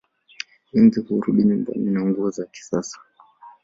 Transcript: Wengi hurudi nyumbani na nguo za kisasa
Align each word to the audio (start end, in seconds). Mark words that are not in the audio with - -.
Wengi 0.73 0.99
hurudi 1.01 1.43
nyumbani 1.43 1.89
na 1.91 2.01
nguo 2.05 2.29
za 2.29 2.45
kisasa 2.45 2.99